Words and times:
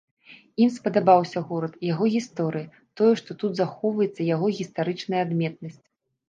Ім 0.63 0.69
спадабаўся 0.75 1.43
горад, 1.49 1.73
яго 1.87 2.07
гісторыя, 2.15 2.67
тое, 3.03 3.11
што 3.21 3.37
тут 3.45 3.51
захоўваецца 3.61 4.21
яго 4.33 4.47
гістарычная 4.57 5.21
адметнасць. 5.29 5.79